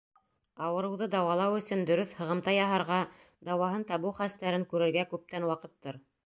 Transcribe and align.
Ауырыуҙы 0.67 1.07
дауалау 1.15 1.57
өсөн 1.57 1.83
дөрөҫ 1.89 2.15
һығымта 2.21 2.55
яһарға, 2.55 2.97
дауаһын 3.51 3.85
табыу 3.93 4.15
хәстәрен 4.21 4.67
күрергә 4.73 5.05
күптән 5.13 5.47
ваҡыттыр. 5.53 6.03